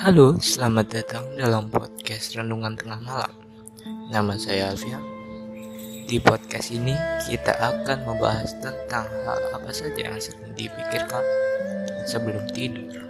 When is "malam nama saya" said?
3.04-4.72